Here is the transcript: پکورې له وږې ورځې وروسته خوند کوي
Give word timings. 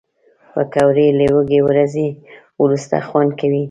پکورې 0.53 1.07
له 1.19 1.25
وږې 1.35 1.59
ورځې 1.67 2.07
وروسته 2.63 2.95
خوند 3.07 3.31
کوي 3.39 3.59